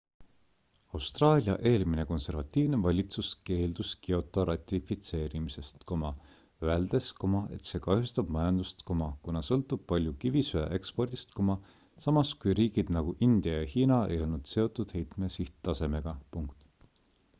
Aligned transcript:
austraalia 0.97 1.55
eelmine 1.71 2.03
konservatiivne 2.11 2.77
valitsus 2.85 3.27
keeldus 3.49 3.89
kyoto 4.05 4.45
ratifitseerimisest 4.49 5.85
öeldes 5.97 7.09
et 7.57 7.69
see 7.73 7.81
kahjustab 7.89 8.31
majandust 8.37 8.81
kuna 8.89 9.43
sõltub 9.51 9.85
palju 9.93 10.13
kivisöe 10.25 10.63
ekspordist 10.79 11.37
samas 12.07 12.33
kui 12.45 12.55
riigid 12.61 12.91
nagu 12.97 13.15
india 13.29 13.55
ja 13.61 13.69
hiina 13.75 14.01
ei 14.17 14.17
olnud 14.27 14.49
seotud 14.55 14.97
heitme 14.99 15.29
sihttasemega 15.37 16.15